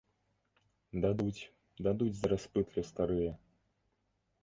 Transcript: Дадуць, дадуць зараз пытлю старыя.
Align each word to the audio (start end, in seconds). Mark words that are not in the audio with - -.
Дадуць, 1.03 1.47
дадуць 1.89 2.11
зараз 2.23 2.43
пытлю 2.59 2.81
старыя. 2.91 3.31